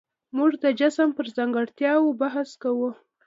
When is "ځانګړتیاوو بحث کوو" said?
1.37-2.89